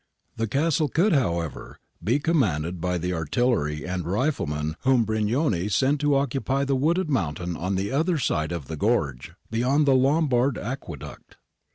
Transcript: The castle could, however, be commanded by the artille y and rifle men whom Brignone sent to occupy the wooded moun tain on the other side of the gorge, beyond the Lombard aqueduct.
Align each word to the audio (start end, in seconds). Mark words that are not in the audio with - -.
The 0.35 0.47
castle 0.47 0.87
could, 0.87 1.13
however, 1.13 1.77
be 2.03 2.17
commanded 2.17 2.81
by 2.81 2.97
the 2.97 3.11
artille 3.11 3.81
y 3.81 3.87
and 3.87 4.03
rifle 4.03 4.47
men 4.47 4.75
whom 4.81 5.05
Brignone 5.05 5.69
sent 5.69 6.01
to 6.01 6.15
occupy 6.15 6.65
the 6.65 6.75
wooded 6.75 7.07
moun 7.07 7.35
tain 7.35 7.55
on 7.55 7.75
the 7.75 7.91
other 7.91 8.17
side 8.17 8.51
of 8.51 8.65
the 8.67 8.77
gorge, 8.77 9.33
beyond 9.51 9.85
the 9.85 9.93
Lombard 9.93 10.57
aqueduct. 10.57 11.35